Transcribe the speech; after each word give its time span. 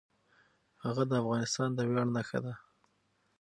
هغه 0.83 1.03
د 1.07 1.11
افغانستان 1.21 1.69
د 1.73 1.79
ویاړ 1.89 2.07
نښه 2.15 2.39
ده. 2.45 2.53